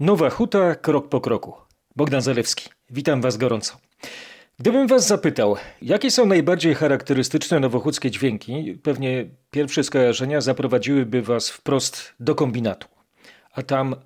Nowa 0.00 0.30
Huta 0.30 0.74
krok 0.74 1.08
po 1.08 1.20
kroku. 1.20 1.52
Bogdan 1.96 2.22
Zalewski. 2.22 2.68
Witam 2.90 3.20
Was 3.20 3.36
gorąco. 3.36 3.76
Gdybym 4.58 4.86
Was 4.86 5.06
zapytał, 5.06 5.56
jakie 5.82 6.10
są 6.10 6.26
najbardziej 6.26 6.74
charakterystyczne 6.74 7.60
nowochódzkie 7.60 8.10
dźwięki, 8.10 8.78
pewnie 8.82 9.26
pierwsze 9.50 9.84
skojarzenia 9.84 10.40
zaprowadziłyby 10.40 11.22
Was 11.22 11.50
wprost 11.50 12.14
do 12.20 12.34
kombinatu. 12.34 12.88
A 13.52 13.62
tam 13.62 13.96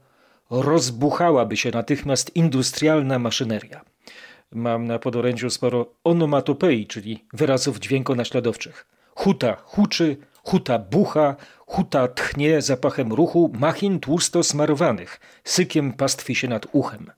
rozbuchałaby 0.51 1.57
się 1.57 1.71
natychmiast 1.71 2.37
industrialna 2.37 3.19
maszyneria. 3.19 3.81
Mam 4.53 4.87
na 4.87 4.99
podorędziu 4.99 5.51
sporo 5.51 5.87
onomatopei, 6.05 6.87
czyli 6.87 7.25
wyrazów 7.33 7.79
dźwiękonaśladowczych. 7.79 8.87
Huta 9.15 9.57
huczy, 9.65 10.17
huta 10.45 10.79
bucha, 10.79 11.37
huta 11.75 12.09
tchnie 12.09 12.63
zapachem 12.63 13.13
ruchu 13.13 13.51
machin 13.59 14.01
tłusto 14.01 14.43
smarowanych, 14.43 15.21
sykiem 15.45 15.93
pastwi 15.93 16.35
się 16.35 16.49
nad 16.49 16.67
uchem. 16.73 17.11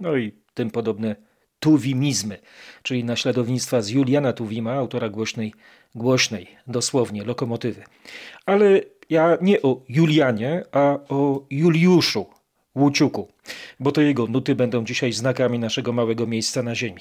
No 0.00 0.16
i 0.16 0.32
tym 0.54 0.70
podobne 0.70 1.16
tuwimizmy, 1.60 2.38
czyli 2.82 3.04
naśladownictwa 3.04 3.82
z 3.82 3.88
Juliana 3.88 4.32
Tuwima, 4.32 4.72
autora 4.72 5.08
głośnej, 5.08 5.54
głośnej, 5.94 6.46
dosłownie, 6.66 7.24
lokomotywy. 7.24 7.82
Ale 8.46 8.80
ja 9.10 9.38
nie 9.40 9.62
o 9.62 9.80
Julianie, 9.88 10.62
a 10.72 10.98
o 11.08 11.42
Juliuszu 11.50 12.26
Łuciuku, 12.76 13.28
bo 13.80 13.92
to 13.92 14.00
jego 14.00 14.26
nuty 14.26 14.54
będą 14.54 14.84
dzisiaj 14.84 15.12
znakami 15.12 15.58
naszego 15.58 15.92
małego 15.92 16.26
miejsca 16.26 16.62
na 16.62 16.74
ziemi. 16.74 17.00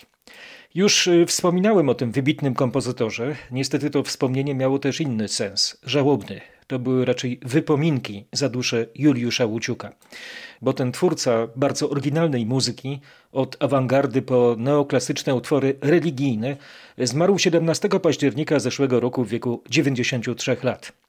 Już 0.76 1.08
y, 1.08 1.26
wspominałem 1.26 1.90
o 1.90 1.94
tym 1.94 2.12
wybitnym 2.12 2.54
kompozytorze. 2.54 3.36
Niestety 3.52 3.90
to 3.90 4.04
wspomnienie 4.04 4.56
miało 4.56 4.80
też 4.80 5.02
inny 5.02 5.28
sens, 5.28 5.78
żałobny. 5.84 6.42
To 6.67 6.80
były 6.80 7.06
raczej 7.06 7.40
wypominki 7.42 8.26
za 8.32 8.50
duszę 8.50 8.86
Juliusza 8.95 9.45
Łuciuka. 9.45 9.92
Bo 10.62 10.73
ten 10.73 10.92
twórca 10.92 11.48
bardzo 11.56 11.90
oryginalnej 11.90 12.45
muzyki, 12.45 13.00
od 13.32 13.64
awangardy 13.64 14.22
po 14.22 14.56
neoklasyczne 14.59 15.36
utwory 15.36 15.78
religijne, 15.82 16.58
zmarł 16.98 17.38
17 17.38 17.89
października 17.89 18.60
zeszłego 18.60 19.00
roku 19.00 19.23
w 19.23 19.30
wieku 19.30 19.64
93 19.70 20.58
lat. 20.64 21.05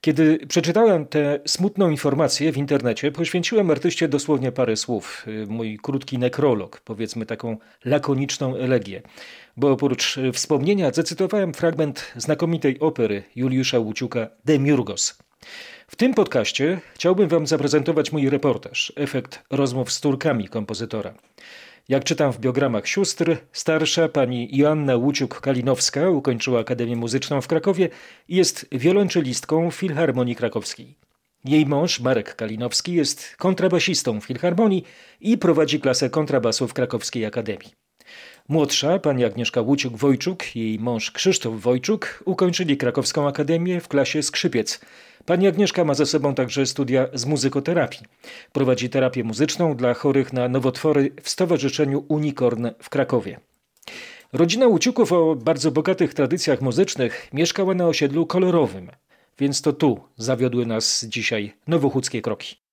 Kiedy 0.00 0.38
przeczytałem 0.48 1.06
tę 1.06 1.40
smutną 1.46 1.90
informację 1.90 2.52
w 2.52 2.56
internecie, 2.56 3.12
poświęciłem 3.12 3.70
artyście 3.70 4.08
dosłownie 4.08 4.52
parę 4.52 4.76
słów, 4.76 5.26
mój 5.48 5.78
krótki 5.82 6.18
nekrolog, 6.18 6.80
powiedzmy 6.80 7.26
taką 7.26 7.56
lakoniczną 7.84 8.56
elegię. 8.56 9.02
Bo 9.56 9.70
oprócz 9.70 10.16
wspomnienia 10.32 10.90
zacytowałem 10.92 11.54
fragment 11.54 12.12
znakomitej 12.16 12.80
opery 12.80 13.22
Juliusza 13.36 13.78
Łuciuka 13.78 14.28
Demiurgos. 14.44 15.18
W 15.86 15.96
tym 15.96 16.14
podcaście 16.14 16.80
chciałbym 16.94 17.28
Wam 17.28 17.46
zaprezentować 17.46 18.12
mój 18.12 18.30
reportaż, 18.30 18.92
efekt 18.96 19.42
rozmów 19.50 19.92
z 19.92 20.00
Turkami 20.00 20.48
kompozytora. 20.48 21.14
Jak 21.90 22.04
czytam 22.04 22.32
w 22.32 22.40
biogramach 22.40 22.88
sióstr, 22.88 23.36
starsza 23.52 24.08
pani 24.08 24.56
Joanna 24.56 24.96
Łuciuk-Kalinowska 24.96 26.10
ukończyła 26.10 26.60
Akademię 26.60 26.96
Muzyczną 26.96 27.40
w 27.40 27.48
Krakowie 27.48 27.88
i 28.28 28.36
jest 28.36 28.66
wiolonczelistką 28.72 29.70
Filharmonii 29.70 30.36
Krakowskiej. 30.36 30.94
Jej 31.44 31.66
mąż, 31.66 32.00
Marek 32.00 32.36
Kalinowski, 32.36 32.94
jest 32.94 33.36
kontrabasistą 33.36 34.20
Filharmonii 34.20 34.84
i 35.20 35.38
prowadzi 35.38 35.80
klasę 35.80 36.10
kontrabasu 36.10 36.68
w 36.68 36.74
Krakowskiej 36.74 37.26
Akademii. 37.26 37.72
Młodsza, 38.48 38.98
pani 38.98 39.24
Agnieszka 39.24 39.60
Łuciuk-Wojczuk 39.60 40.56
jej 40.56 40.78
mąż 40.78 41.10
Krzysztof 41.10 41.60
Wojczuk 41.60 42.22
ukończyli 42.24 42.76
Krakowską 42.76 43.28
Akademię 43.28 43.80
w 43.80 43.88
klasie 43.88 44.22
skrzypiec– 44.22 44.80
Pani 45.26 45.46
Agnieszka 45.48 45.84
ma 45.84 45.94
ze 45.94 46.06
sobą 46.06 46.34
także 46.34 46.66
studia 46.66 47.08
z 47.14 47.26
muzykoterapii. 47.26 48.06
Prowadzi 48.52 48.90
terapię 48.90 49.24
muzyczną 49.24 49.76
dla 49.76 49.94
chorych 49.94 50.32
na 50.32 50.48
nowotwory 50.48 51.10
w 51.22 51.30
Stowarzyszeniu 51.30 52.04
Unicorn 52.08 52.68
w 52.82 52.90
Krakowie. 52.90 53.40
Rodzina 54.32 54.66
Łuciuków 54.66 55.12
o 55.12 55.36
bardzo 55.36 55.70
bogatych 55.70 56.14
tradycjach 56.14 56.60
muzycznych 56.60 57.28
mieszkała 57.32 57.74
na 57.74 57.86
osiedlu 57.86 58.26
kolorowym, 58.26 58.90
więc 59.38 59.62
to 59.62 59.72
tu 59.72 60.00
zawiodły 60.16 60.66
nas 60.66 61.04
dzisiaj 61.04 61.54
nowochódzkie 61.66 62.22
kroki. 62.22 62.69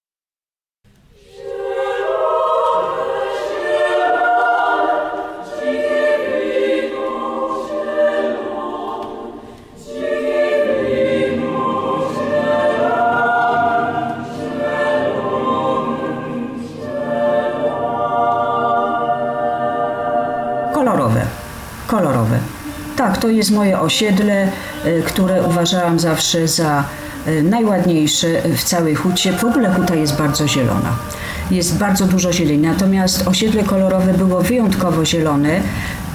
To 23.28 23.32
jest 23.32 23.52
moje 23.52 23.80
osiedle, 23.80 24.48
y, 24.86 25.04
które 25.06 25.44
uważałam 25.44 26.00
zawsze 26.00 26.48
za 26.48 26.84
y, 27.28 27.44
najładniejsze 27.44 28.28
w 28.58 28.64
całej 28.64 28.96
hucie. 28.96 29.34
W 29.34 29.44
ogóle 29.44 29.74
huta 29.74 29.96
jest 29.96 30.18
bardzo 30.18 30.48
zielona. 30.48 30.98
Jest 31.52 31.78
bardzo 31.78 32.06
dużo 32.06 32.34
zieleni, 32.34 32.58
natomiast 32.58 33.28
osiedle 33.28 33.64
kolorowe 33.64 34.14
było 34.14 34.42
wyjątkowo 34.42 35.06
zielone. 35.06 35.62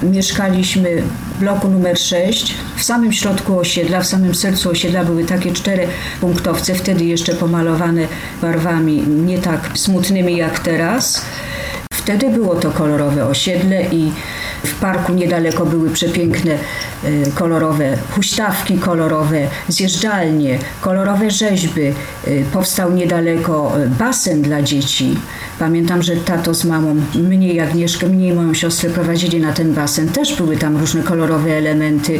Mieszkaliśmy 0.03 1.01
w 1.01 1.39
bloku 1.39 1.67
numer 1.67 1.99
6. 1.99 2.55
W 2.75 2.83
samym 2.83 3.13
środku 3.13 3.59
osiedla, 3.59 4.01
w 4.01 4.07
samym 4.07 4.35
sercu 4.35 4.69
osiedla 4.69 5.03
były 5.03 5.23
takie 5.25 5.51
cztery 5.51 5.87
punktowce, 6.21 6.75
wtedy 6.75 7.05
jeszcze 7.05 7.33
pomalowane 7.33 8.07
barwami 8.41 9.03
nie 9.07 9.37
tak 9.39 9.59
smutnymi 9.75 10.37
jak 10.37 10.59
teraz. 10.59 11.25
Wtedy 11.93 12.29
było 12.29 12.55
to 12.55 12.71
kolorowe 12.71 13.25
osiedle 13.25 13.83
i 13.91 14.11
w 14.63 14.75
parku 14.75 15.13
niedaleko 15.13 15.65
były 15.65 15.89
przepiękne 15.89 16.51
e, 16.51 16.57
kolorowe 17.35 17.97
huśtawki 18.11 18.77
kolorowe, 18.77 19.47
zjeżdżalnie, 19.67 20.59
kolorowe 20.81 21.31
rzeźby. 21.31 21.81
E, 21.87 21.93
powstał 22.53 22.91
niedaleko 22.91 23.71
e, 23.79 23.87
basen 23.87 24.41
dla 24.41 24.61
dzieci. 24.61 25.17
Pamiętam, 25.59 26.03
że 26.03 26.15
tato 26.15 26.53
z 26.53 26.65
mamą, 26.65 26.95
mnie 27.15 27.53
i 27.53 27.59
Agnieszkę, 27.59 28.07
mnie 28.07 28.27
i 28.27 28.33
moją 28.33 28.53
siostrę 28.53 28.89
prowadzili 28.89 29.39
na 29.39 29.53
ten 29.53 29.73
basen. 29.73 30.09
Też 30.09 30.35
były 30.35 30.57
tam 30.57 30.77
różne 30.77 31.03
kolorowe 31.03 31.57
elementy. 31.57 32.19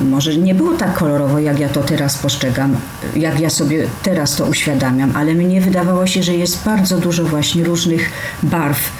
Może 0.00 0.36
nie 0.36 0.54
było 0.54 0.74
tak 0.74 0.94
kolorowo, 0.94 1.38
jak 1.38 1.58
ja 1.58 1.68
to 1.68 1.82
teraz 1.82 2.18
postrzegam, 2.18 2.76
jak 3.16 3.40
ja 3.40 3.50
sobie 3.50 3.86
teraz 4.02 4.36
to 4.36 4.44
uświadamiam, 4.44 5.12
ale 5.14 5.34
mnie 5.34 5.60
wydawało 5.60 6.06
się, 6.06 6.22
że 6.22 6.34
jest 6.34 6.64
bardzo 6.64 6.98
dużo 6.98 7.24
właśnie 7.24 7.64
różnych 7.64 8.10
barw 8.42 8.90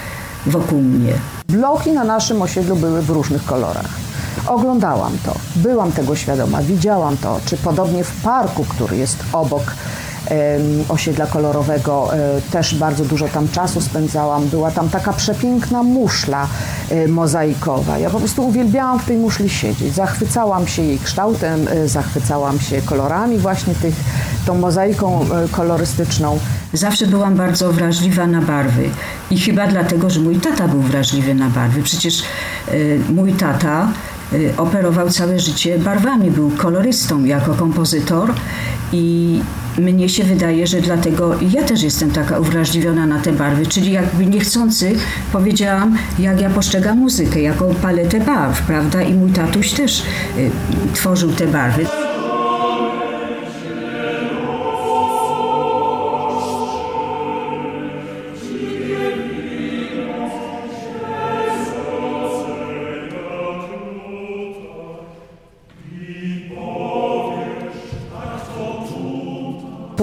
wokół 0.47 0.83
mnie. 0.83 1.13
Bloki 1.49 1.93
na 1.93 2.05
naszym 2.05 2.43
osiedlu 2.43 2.77
były 2.77 3.03
w 3.03 3.11
różnych 3.11 3.45
kolorach. 3.45 4.06
Oglądałam 4.47 5.19
to, 5.25 5.35
byłam 5.57 5.93
tego 5.93 6.17
świadoma, 6.17 6.63
widziałam 6.63 7.17
to, 7.17 7.41
czy 7.47 7.57
podobnie 7.57 8.05
w 8.05 8.23
parku, 8.23 8.65
który 8.65 8.97
jest 8.97 9.19
obok 9.33 9.63
osiedla 10.89 11.27
kolorowego. 11.27 12.15
E, 12.15 12.41
też 12.53 12.75
bardzo 12.75 13.05
dużo 13.05 13.29
tam 13.29 13.49
czasu 13.49 13.81
spędzałam. 13.81 14.49
Była 14.49 14.71
tam 14.71 14.89
taka 14.89 15.13
przepiękna 15.13 15.83
muszla 15.83 16.49
e, 16.91 17.09
mozaikowa. 17.09 17.99
Ja 17.99 18.11
po 18.11 18.19
prostu 18.19 18.47
uwielbiałam 18.47 18.99
w 18.99 19.05
tej 19.05 19.17
muszli 19.17 19.49
siedzieć. 19.51 19.95
Zachwycałam 19.95 20.67
się 20.67 20.83
jej 20.83 20.99
kształtem, 20.99 21.69
e, 21.69 21.89
zachwycałam 21.89 22.61
się 22.61 22.83
kolorami 22.83 23.39
właśnie 23.39 23.75
tych, 23.75 23.95
tą 24.47 24.59
mozaiką 24.59 25.27
kolorystyczną. 25.51 26.39
Zawsze 26.73 27.07
byłam 27.07 27.37
bardzo 27.37 27.73
wrażliwa 27.73 28.27
na 28.27 28.43
barwy 28.43 28.91
i 29.31 29.41
chyba 29.41 29.67
dlatego, 29.67 30.11
że 30.11 30.21
mój 30.21 30.37
tata 30.37 30.69
był 30.69 30.81
wrażliwy 30.81 31.35
na 31.35 31.49
barwy. 31.49 31.83
Przecież 31.83 32.23
mój 33.09 33.33
tata 33.33 33.89
operował 34.57 35.11
całe 35.11 35.41
życie 35.41 35.79
barwami, 35.79 36.31
był 36.31 36.51
kolorystą 36.51 37.25
jako 37.25 37.55
kompozytor 37.55 38.33
i 38.93 39.41
mnie 39.79 40.09
się 40.09 40.25
wydaje, 40.25 40.67
że 40.67 40.81
dlatego 40.81 41.35
ja 41.51 41.63
też 41.63 41.83
jestem 41.83 42.11
taka 42.11 42.41
uwrażliwiona 42.41 43.07
na 43.07 43.21
te 43.21 43.33
barwy, 43.33 43.67
czyli 43.67 43.93
jakby 43.93 44.27
niechcący 44.27 44.97
powiedziałam, 45.33 45.99
jak 46.19 46.41
ja 46.41 46.51
postrzegam 46.51 46.99
muzykę, 46.99 47.41
jako 47.41 47.65
paletę 47.65 48.21
barw, 48.21 48.63
prawda? 48.63 49.03
I 49.03 49.15
mój 49.15 49.31
tatuś 49.31 49.71
też 49.71 50.03
y, 50.39 50.51
tworzył 50.95 51.33
te 51.33 51.47
barwy. 51.47 51.87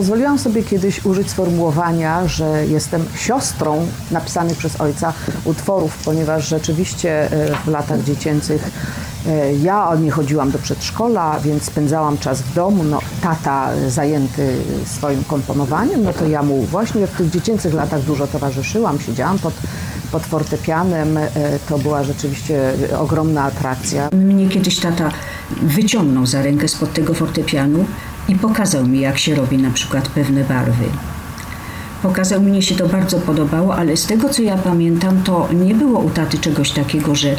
Pozwoliłam 0.03 0.39
sobie 0.39 0.63
kiedyś 0.63 1.05
użyć 1.05 1.29
sformułowania, 1.29 2.27
że 2.27 2.65
jestem 2.65 3.05
siostrą 3.15 3.87
napisanych 4.11 4.57
przez 4.57 4.81
ojca 4.81 5.13
utworów, 5.45 5.97
ponieważ 6.05 6.47
rzeczywiście 6.47 7.31
e, 7.31 7.55
w 7.65 7.67
latach 7.67 8.03
dziecięcych 8.03 8.71
e, 9.27 9.53
ja 9.53 9.95
nie 10.01 10.11
chodziłam 10.11 10.51
do 10.51 10.59
przedszkola, 10.59 11.39
więc 11.39 11.63
spędzałam 11.63 12.17
czas 12.17 12.41
w 12.41 12.53
domu. 12.53 12.83
No, 12.83 12.99
tata 13.21 13.69
zajęty 13.87 14.55
swoim 14.85 15.23
komponowaniem, 15.23 16.03
no 16.03 16.13
to 16.13 16.27
ja 16.27 16.43
mu 16.43 16.61
właśnie 16.63 17.07
w 17.07 17.17
tych 17.17 17.29
dziecięcych 17.29 17.73
latach 17.73 18.01
dużo 18.01 18.27
towarzyszyłam, 18.27 18.99
siedziałam 18.99 19.39
pod, 19.39 19.53
pod 20.11 20.23
fortepianem. 20.23 21.17
E, 21.17 21.29
to 21.69 21.77
była 21.79 22.03
rzeczywiście 22.03 22.73
ogromna 22.99 23.43
atrakcja. 23.43 24.09
Mnie 24.11 24.49
kiedyś 24.49 24.79
tata 24.79 25.11
wyciągnął 25.61 26.25
za 26.25 26.41
rękę 26.41 26.67
spod 26.67 26.93
tego 26.93 27.13
fortepianu 27.13 27.85
i 28.27 28.35
pokazał 28.35 28.87
mi, 28.87 28.99
jak 28.99 29.17
się 29.17 29.35
robi 29.35 29.57
na 29.57 29.71
przykład 29.71 30.09
pewne 30.09 30.43
barwy. 30.43 30.85
Pokazał, 32.03 32.41
mnie 32.41 32.61
się 32.61 32.75
to 32.75 32.87
bardzo 32.87 33.19
podobało, 33.19 33.75
ale 33.75 33.97
z 33.97 34.05
tego 34.05 34.29
co 34.29 34.41
ja 34.41 34.57
pamiętam, 34.57 35.23
to 35.23 35.49
nie 35.53 35.75
było 35.75 35.99
u 35.99 36.09
taty 36.09 36.37
czegoś 36.37 36.71
takiego, 36.71 37.15
że 37.15 37.35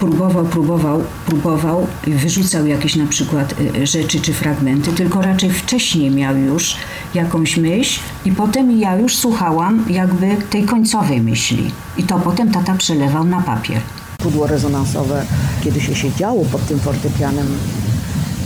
próbował, 0.00 0.44
próbował, 0.44 1.04
próbował 1.26 1.86
wyrzucał 2.06 2.66
jakieś 2.66 2.96
na 2.96 3.06
przykład 3.06 3.54
y, 3.76 3.86
rzeczy 3.86 4.20
czy 4.20 4.32
fragmenty, 4.32 4.92
tylko 4.92 5.22
raczej 5.22 5.50
wcześniej 5.50 6.10
miał 6.10 6.36
już 6.36 6.76
jakąś 7.14 7.56
myśl 7.56 8.00
i 8.24 8.32
potem 8.32 8.78
ja 8.78 8.96
już 8.96 9.16
słuchałam 9.16 9.84
jakby 9.90 10.36
tej 10.50 10.64
końcowej 10.64 11.20
myśli. 11.20 11.70
I 11.96 12.02
to 12.02 12.18
potem 12.18 12.50
tata 12.50 12.74
przelewał 12.74 13.24
na 13.24 13.42
papier. 13.42 13.80
Pudło 14.18 14.46
rezonansowe, 14.46 15.24
kiedy 15.64 15.80
się 15.80 15.94
siedziało 15.94 16.44
pod 16.44 16.66
tym 16.66 16.78
fortepianem, 16.80 17.46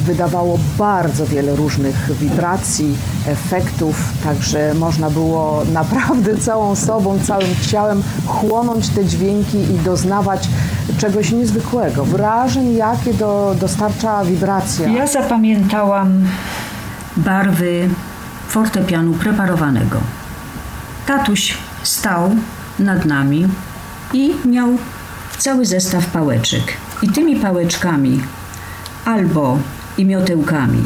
wydawało 0.05 0.59
bardzo 0.79 1.27
wiele 1.27 1.57
różnych 1.57 2.13
wibracji, 2.21 2.97
efektów, 3.27 3.97
także 4.25 4.75
można 4.75 5.11
było 5.11 5.63
naprawdę 5.73 6.37
całą 6.37 6.75
sobą, 6.77 7.19
całym 7.19 7.49
ciałem 7.71 8.03
chłonąć 8.27 8.89
te 8.89 9.05
dźwięki 9.05 9.59
i 9.59 9.79
doznawać 9.85 10.49
czegoś 10.99 11.31
niezwykłego, 11.33 12.05
wrażeń, 12.05 12.77
jakie 12.77 13.15
do, 13.15 13.55
dostarcza 13.61 14.25
wibracja. 14.25 14.89
Ja 14.89 15.07
zapamiętałam 15.07 16.27
barwy 17.17 17.89
fortepianu 18.49 19.13
preparowanego. 19.13 20.01
Tatuś 21.07 21.55
stał 21.83 22.31
nad 22.79 23.05
nami 23.05 23.49
i 24.13 24.35
miał 24.45 24.69
cały 25.39 25.67
zestaw 25.67 26.07
pałeczek. 26.07 26.63
I 27.03 27.09
tymi 27.09 27.37
pałeczkami 27.37 28.21
albo 29.05 29.59
i 29.99 30.05
miotełkami 30.05 30.83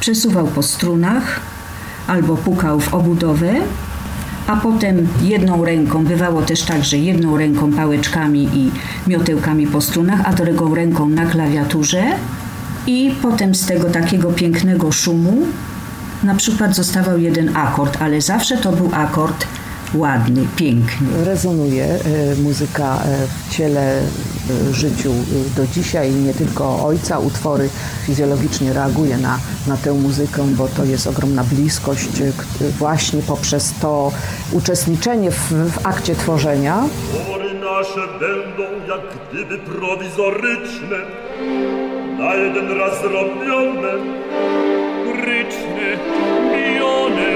przesuwał 0.00 0.46
po 0.46 0.62
strunach 0.62 1.40
albo 2.06 2.36
pukał 2.36 2.80
w 2.80 2.94
obudowę, 2.94 3.52
a 4.46 4.56
potem 4.56 5.08
jedną 5.22 5.64
ręką, 5.64 6.04
bywało 6.04 6.42
też 6.42 6.62
tak, 6.62 6.84
że 6.84 6.98
jedną 6.98 7.36
ręką 7.36 7.72
pałeczkami 7.72 8.48
i 8.54 8.70
miotełkami 9.06 9.66
po 9.66 9.80
strunach, 9.80 10.20
a 10.24 10.32
drugą 10.32 10.74
ręką 10.74 11.08
na 11.08 11.26
klawiaturze 11.26 12.04
i 12.86 13.14
potem 13.22 13.54
z 13.54 13.66
tego 13.66 13.90
takiego 13.90 14.32
pięknego 14.32 14.92
szumu 14.92 15.46
na 16.22 16.34
przykład 16.34 16.76
zostawał 16.76 17.18
jeden 17.18 17.56
akord, 17.56 18.02
ale 18.02 18.20
zawsze 18.20 18.56
to 18.56 18.72
był 18.72 18.90
akord 18.92 19.46
ładny, 19.94 20.46
piękny. 20.56 21.24
Rezonuje 21.24 21.84
e, 21.84 21.98
muzyka 22.42 22.98
e, 23.04 23.26
w 23.26 23.54
ciele, 23.54 24.00
e, 24.00 24.72
życiu 24.72 25.12
do 25.56 25.66
dzisiaj. 25.66 26.12
Nie 26.12 26.34
tylko 26.34 26.86
ojca, 26.86 27.18
utwory 27.18 27.68
fizjologicznie 28.06 28.72
reaguje 28.72 29.18
na, 29.18 29.38
na 29.66 29.76
tę 29.76 29.92
muzykę, 29.92 30.42
bo 30.42 30.68
to 30.68 30.84
jest 30.84 31.06
ogromna 31.06 31.44
bliskość 31.44 32.08
właśnie 32.78 33.22
poprzez 33.22 33.74
to 33.80 34.12
uczestniczenie 34.52 35.30
w, 35.30 35.52
w 35.52 35.86
akcie 35.86 36.14
tworzenia. 36.14 36.84
Utwory 37.20 37.54
nasze 37.54 38.08
będą 38.20 38.62
jak 38.88 39.00
gdyby 39.32 39.58
prowizoryczne, 39.58 40.98
na 42.18 42.34
jeden 42.34 42.78
raz 42.78 43.00
zrobione, 43.00 43.92
ryczne, 45.24 45.98
mijone. 46.56 47.33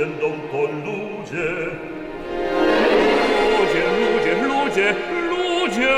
Będą 0.00 0.30
to 0.52 0.60
ludzie, 0.60 1.50
ludzie, 3.50 3.84
ludzie, 4.00 4.34
ludzie, 4.48 4.94
ludzie, 5.28 5.96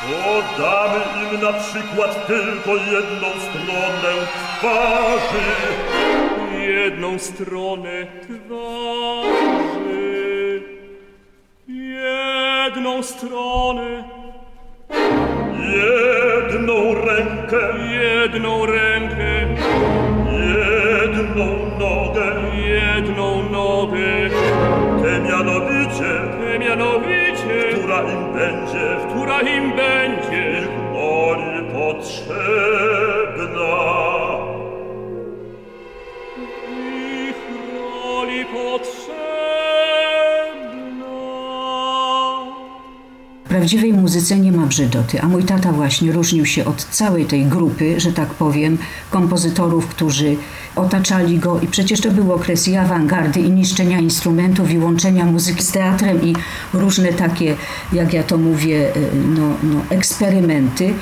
to 0.00 0.62
damy 0.62 1.00
im 1.34 1.40
na 1.40 1.52
przykład 1.52 2.26
tylko 2.26 2.70
jedną 2.76 3.28
stronę 3.40 4.12
twarzy. 4.58 5.48
Jedną 6.58 7.18
stronę 7.18 8.06
twarzy. 8.22 9.42
Jedną 11.68 13.02
stronę. 13.02 14.04
Jedną 15.58 16.94
rękę. 16.94 17.58
Jedną 17.90 18.66
rękę. 18.66 18.91
non 21.34 21.76
node, 21.78 22.26
iet 22.54 23.08
non 23.14 23.50
node, 23.50 24.28
che 25.00 25.18
mia 25.20 25.42
novice, 25.42 26.28
che 26.38 26.58
mia 26.58 26.74
novice, 26.74 27.74
ftura 27.74 28.02
in 28.02 28.32
benje, 28.32 28.98
ftura 29.08 29.40
in 29.40 29.74
benje, 29.74 30.58
il 30.58 30.68
cuore 30.90 31.62
potrei. 31.72 33.01
Prawdziwej 43.52 43.92
muzyce 43.92 44.38
nie 44.38 44.52
ma 44.52 44.66
brzydoty, 44.66 45.20
a 45.22 45.28
mój 45.28 45.44
tata 45.44 45.72
właśnie 45.72 46.12
różnił 46.12 46.46
się 46.46 46.64
od 46.64 46.84
całej 46.84 47.24
tej 47.26 47.44
grupy, 47.44 48.00
że 48.00 48.12
tak 48.12 48.28
powiem, 48.28 48.78
kompozytorów, 49.10 49.86
którzy 49.86 50.36
otaczali 50.76 51.38
go 51.38 51.60
i 51.60 51.66
przecież 51.66 52.00
to 52.00 52.10
był 52.10 52.32
okres 52.32 52.68
i 52.68 52.76
awangardy, 52.76 53.40
i 53.40 53.50
niszczenia 53.50 53.98
instrumentów, 53.98 54.70
i 54.70 54.78
łączenia 54.78 55.24
muzyki 55.24 55.62
z 55.62 55.72
teatrem, 55.72 56.22
i 56.22 56.34
różne 56.72 57.12
takie, 57.12 57.56
jak 57.92 58.12
ja 58.12 58.22
to 58.22 58.38
mówię, 58.38 58.92
no, 59.36 59.48
no, 59.62 59.80
eksperymenty. 59.90 60.94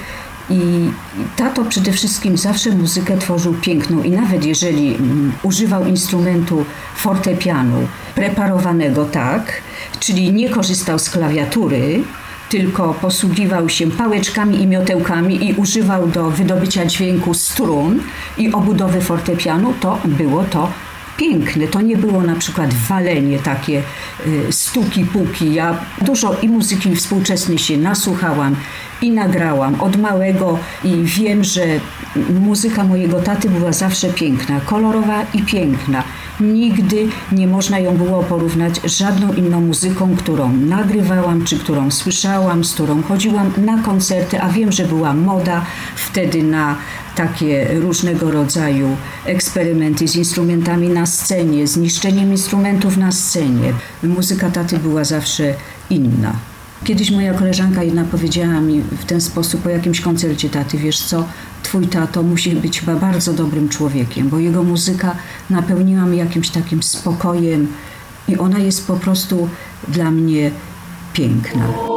I 0.51 0.91
tato 1.37 1.65
przede 1.65 1.93
wszystkim 1.93 2.39
zawsze 2.39 2.71
muzykę 2.71 3.19
tworzył 3.19 3.55
piękną 3.55 4.03
i 4.03 4.11
nawet 4.11 4.45
jeżeli 4.45 4.95
mm, 4.95 5.33
używał 5.43 5.87
instrumentu 5.87 6.65
fortepianu 6.97 7.89
preparowanego 8.15 9.05
tak, 9.05 9.53
czyli 10.01 10.33
nie 10.33 10.49
korzystał 10.49 10.99
z 10.99 11.11
klawiatury, 11.11 12.03
tylko 12.51 12.95
posługiwał 12.95 13.69
się 13.69 13.91
pałeczkami 13.91 14.63
i 14.63 14.67
miotełkami 14.67 15.49
i 15.49 15.55
używał 15.55 16.09
do 16.09 16.31
wydobycia 16.31 16.87
dźwięku 16.87 17.35
strun 17.35 18.01
i 18.39 18.53
obudowy 18.53 19.01
fortepianu, 19.01 19.75
to 19.81 19.99
było 20.05 20.45
to 20.45 20.73
piękne. 21.17 21.69
To 21.69 21.81
nie 21.81 21.97
było 21.97 22.23
na 22.23 22.35
przykład 22.35 22.75
walenie 22.75 23.39
takie 23.39 23.83
y, 24.27 24.53
stuki, 24.53 25.05
puki. 25.05 25.55
Ja 25.55 25.79
dużo 26.01 26.37
i 26.43 26.49
muzyki 26.49 26.97
współczesnej 26.97 27.59
się 27.59 27.77
nasłuchałam 27.77 28.57
i 29.03 29.11
nagrałam 29.11 29.81
od 29.81 29.97
małego 29.97 30.59
i 30.85 31.03
wiem, 31.05 31.45
że 31.45 31.67
muzyka 32.41 32.85
mojego 32.85 33.21
taty 33.21 33.51
była 33.51 33.73
zawsze 33.73 34.09
piękna, 34.09 34.61
kolorowa 34.61 35.23
i 35.35 35.43
piękna. 35.43 36.03
Nigdy 36.41 37.09
nie 37.33 37.47
można 37.47 37.79
ją 37.79 37.97
było 37.97 38.23
porównać 38.23 38.81
z 38.85 38.99
żadną 38.99 39.33
inną 39.33 39.61
muzyką, 39.61 40.17
którą 40.17 40.53
nagrywałam, 40.53 41.45
czy 41.45 41.59
którą 41.59 41.91
słyszałam, 41.91 42.65
z 42.65 42.75
którą 42.75 43.03
chodziłam 43.03 43.53
na 43.57 43.83
koncerty, 43.83 44.41
a 44.41 44.49
wiem, 44.49 44.73
że 44.73 44.85
była 44.85 45.15
moda 45.15 45.65
wtedy 45.97 46.43
na 46.43 46.77
takie 47.17 47.81
różnego 47.81 48.31
rodzaju 48.31 48.97
eksperymenty 49.25 50.09
z 50.09 50.17
instrumentami 50.17 50.89
na 50.89 51.07
scenie, 51.07 51.67
z 51.67 51.77
niszczeniem 51.77 52.31
instrumentów 52.31 52.97
na 52.97 53.13
scenie. 53.13 53.73
Muzyka 54.03 54.51
taty 54.51 54.79
była 54.79 55.05
zawsze 55.05 55.55
inna. 55.91 56.50
Kiedyś 56.85 57.11
moja 57.11 57.35
koleżanka 57.35 57.83
jedna 57.83 58.05
powiedziała 58.05 58.61
mi 58.61 58.81
w 58.81 59.05
ten 59.05 59.21
sposób 59.21 59.63
po 59.63 59.69
jakimś 59.69 60.01
koncercie 60.01 60.51
taty, 60.51 60.79
wiesz 60.79 61.01
co, 61.01 61.25
twój 61.63 61.87
tato 61.87 62.23
musi 62.23 62.57
być 62.57 62.81
chyba 62.81 62.97
bardzo 62.97 63.33
dobrym 63.33 63.69
człowiekiem, 63.69 64.29
bo 64.29 64.39
jego 64.39 64.63
muzyka 64.63 65.17
napełniła 65.51 66.07
mnie 66.07 66.19
jakimś 66.19 66.51
takim 66.51 66.83
spokojem 66.83 67.67
i 68.29 68.39
ona 68.39 68.59
jest 68.59 68.87
po 68.87 68.97
prostu 68.97 69.49
dla 69.89 70.11
mnie 70.11 70.51
piękna. 71.13 71.90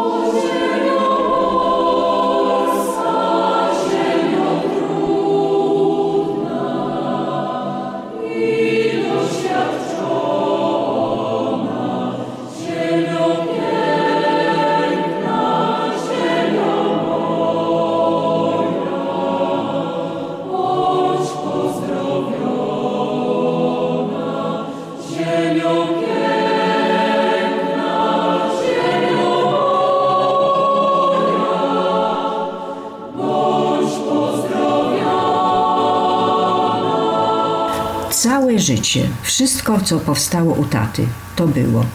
Całe 38.24 38.60
życie, 38.60 39.08
wszystko 39.22 39.80
co 39.80 40.00
powstało 40.00 40.53
u 40.56 40.65
taty, 40.65 41.08
to 41.36 41.48
było 41.48 41.86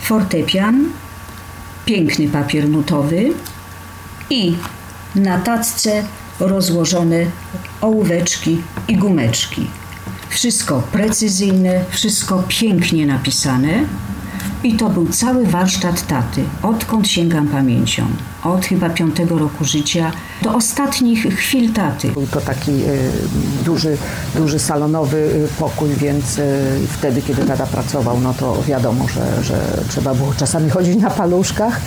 fortepian, 0.00 0.84
piękny 1.84 2.28
papier 2.28 2.68
nutowy 2.68 3.32
i 4.30 4.56
na 5.14 5.38
tacce 5.38 6.04
rozłożone 6.40 7.26
ołóweczki 7.80 8.62
i 8.88 8.96
gumeczki. 8.96 9.66
Wszystko 10.28 10.82
precyzyjne, 10.92 11.84
wszystko 11.90 12.42
pięknie 12.48 13.06
napisane. 13.06 13.84
I 14.64 14.74
to 14.74 14.90
był 14.90 15.06
cały 15.06 15.46
warsztat 15.46 16.06
taty, 16.06 16.44
odkąd 16.62 17.08
sięgam 17.08 17.48
pamięcią. 17.48 18.06
Od 18.44 18.66
chyba 18.66 18.90
piątego 18.90 19.38
roku 19.38 19.64
życia 19.64 20.12
do 20.42 20.54
ostatnich 20.54 21.22
chwil 21.22 21.72
taty. 21.72 22.08
Był 22.08 22.26
to 22.26 22.40
taki 22.40 22.70
y, 22.70 23.10
duży, 23.64 23.96
duży 24.34 24.58
salonowy 24.58 25.16
y, 25.16 25.48
pokój, 25.58 25.88
więc 25.88 26.38
y, 26.38 26.42
wtedy, 26.88 27.22
kiedy 27.22 27.44
tata 27.44 27.66
pracował, 27.66 28.20
no 28.20 28.34
to 28.34 28.62
wiadomo, 28.62 29.08
że, 29.08 29.44
że 29.44 29.84
trzeba 29.88 30.14
było 30.14 30.34
czasami 30.34 30.70
chodzić 30.70 30.96
na 30.96 31.10
paluszkach, 31.10 31.80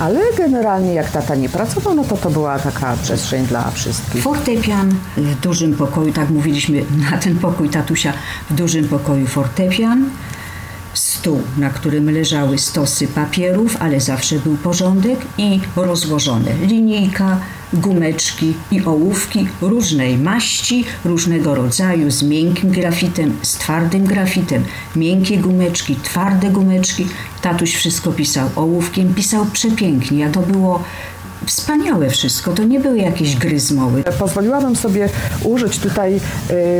ale 0.00 0.20
generalnie 0.38 0.94
jak 0.94 1.10
tata 1.10 1.34
nie 1.34 1.48
pracował, 1.48 1.94
no 1.94 2.04
to 2.04 2.16
to 2.16 2.30
była 2.30 2.58
taka 2.58 2.96
przestrzeń 3.02 3.46
dla 3.46 3.70
wszystkich. 3.70 4.22
Fortepian 4.22 4.94
w 5.16 5.40
dużym 5.40 5.74
pokoju, 5.74 6.12
tak 6.12 6.30
mówiliśmy 6.30 6.84
na 7.10 7.18
ten 7.18 7.38
pokój 7.38 7.68
tatusia, 7.68 8.12
w 8.50 8.54
dużym 8.54 8.88
pokoju 8.88 9.26
fortepian, 9.26 10.10
stół, 11.22 11.42
na 11.58 11.70
którym 11.70 12.10
leżały 12.10 12.58
stosy 12.58 13.08
papierów, 13.08 13.76
ale 13.80 14.00
zawsze 14.00 14.38
był 14.38 14.56
porządek 14.56 15.18
i 15.38 15.60
rozłożone 15.76 16.54
linijka, 16.66 17.40
gumeczki 17.72 18.54
i 18.70 18.84
ołówki 18.84 19.48
różnej 19.60 20.18
maści, 20.18 20.84
różnego 21.04 21.54
rodzaju, 21.54 22.10
z 22.10 22.22
miękkim 22.22 22.70
grafitem, 22.70 23.36
z 23.42 23.54
twardym 23.54 24.04
grafitem, 24.04 24.64
miękkie 24.96 25.38
gumeczki, 25.38 25.96
twarde 25.96 26.50
gumeczki. 26.50 27.06
Tatuś 27.42 27.74
wszystko 27.74 28.12
pisał 28.12 28.50
ołówkiem, 28.56 29.14
pisał 29.14 29.46
przepięknie, 29.46 30.26
a 30.26 30.30
to 30.30 30.40
było 30.40 30.84
wspaniałe 31.46 32.10
wszystko, 32.10 32.52
to 32.52 32.64
nie 32.64 32.80
były 32.80 32.98
jakieś 32.98 33.36
gryzmoły. 33.36 34.04
Pozwoliłabym 34.18 34.76
sobie 34.76 35.08
użyć 35.44 35.78
tutaj 35.78 36.20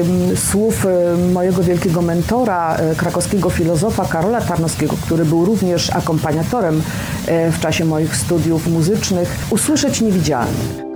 ym, 0.01 0.37
słów 0.37 0.87
ym, 0.87 1.33
mojego 1.33 1.63
wielkiego 1.63 2.03
mentora, 2.03 2.79
y, 2.93 2.97
krakowskiego 2.97 3.51
filozofa 3.51 4.05
Karola 4.05 4.41
Tarnowskiego, 4.41 4.97
który 5.03 5.25
był 5.25 5.45
również 5.45 5.91
akompaniatorem 5.91 6.79
y, 6.79 7.53
w 7.53 7.61
czasie 7.61 7.85
moich 7.85 8.17
studiów 8.17 8.67
muzycznych. 8.67 9.47
Usłyszeć 9.51 10.01
niewidzialny. 10.01 10.92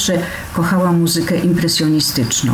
Zawsze 0.00 0.18
kochałam 0.52 1.00
muzykę 1.00 1.38
impresjonistyczną. 1.38 2.52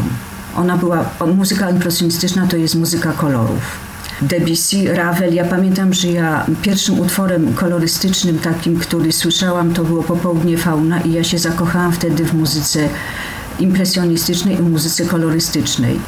Ona 0.56 0.76
była, 0.76 1.10
muzyka 1.36 1.70
impresjonistyczna 1.70 2.46
to 2.46 2.56
jest 2.56 2.74
muzyka 2.74 3.12
kolorów. 3.12 3.78
Debussy, 4.22 4.94
Ravel. 4.94 5.34
Ja 5.34 5.44
pamiętam, 5.44 5.94
że 5.94 6.08
ja 6.08 6.46
pierwszym 6.62 7.00
utworem 7.00 7.54
kolorystycznym 7.54 8.38
takim, 8.38 8.78
który 8.78 9.12
słyszałam, 9.12 9.74
to 9.74 9.84
było 9.84 10.02
Popołudnie 10.02 10.58
Fauna 10.58 11.00
i 11.00 11.12
ja 11.12 11.24
się 11.24 11.38
zakochałam 11.38 11.92
wtedy 11.92 12.24
w 12.24 12.34
muzyce 12.34 12.88
impresjonistycznej 13.58 14.56
i 14.56 14.62
muzyce 14.62 15.04
kolorystycznej. 15.04 16.00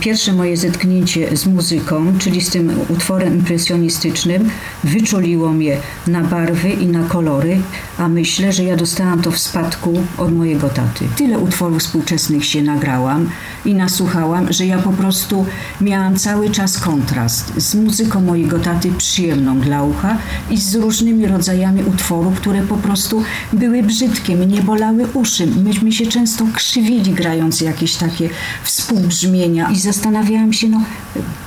Pierwsze 0.00 0.32
moje 0.32 0.56
zetknięcie 0.56 1.36
z 1.36 1.46
muzyką, 1.46 2.18
czyli 2.18 2.40
z 2.40 2.50
tym 2.50 2.72
utworem 2.88 3.34
impresjonistycznym, 3.34 4.50
wyczuliło 4.84 5.52
mnie 5.52 5.76
na 6.06 6.20
barwy 6.20 6.68
i 6.70 6.86
na 6.86 7.08
kolory, 7.08 7.60
a 7.98 8.08
myślę, 8.08 8.52
że 8.52 8.64
ja 8.64 8.76
dostałam 8.76 9.22
to 9.22 9.30
w 9.30 9.38
spadku 9.38 9.94
od 10.18 10.32
mojego 10.32 10.68
taty. 10.68 11.04
Tyle 11.16 11.38
utworów 11.38 11.78
współczesnych 11.78 12.44
się 12.44 12.62
nagrałam 12.62 13.30
i 13.64 13.74
nasłuchałam, 13.74 14.52
że 14.52 14.66
ja 14.66 14.78
po 14.78 14.92
prostu 14.92 15.46
miałam 15.80 16.16
cały 16.16 16.50
czas 16.50 16.78
kontrast 16.78 17.52
z 17.56 17.74
muzyką 17.74 18.20
mojego 18.20 18.58
taty 18.58 18.92
przyjemną 18.98 19.60
dla 19.60 19.82
ucha 19.82 20.18
i 20.50 20.60
z 20.60 20.74
różnymi 20.74 21.26
rodzajami 21.26 21.82
utworów, 21.82 22.34
które 22.40 22.62
po 22.62 22.76
prostu 22.76 23.22
były 23.52 23.82
brzydkie, 23.82 24.36
mnie 24.36 24.62
bolały 24.62 25.06
uszy. 25.14 25.46
Myśmy 25.46 25.92
się 25.92 26.06
często 26.06 26.46
krzywili 26.54 27.12
grając 27.12 27.60
jakieś 27.60 27.94
takie 27.94 28.30
współbrzmienia 28.64 29.70
i 29.70 29.83
zastanawiałam 29.84 30.52
się, 30.52 30.68
no 30.68 30.80